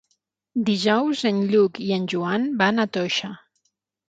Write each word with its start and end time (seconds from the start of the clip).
Dijous 0.69 1.21
en 1.31 1.43
Lluc 1.51 1.77
i 1.89 1.93
en 1.99 2.09
Joan 2.15 2.49
van 2.63 2.87
a 2.87 2.89
Toixa. 2.97 3.31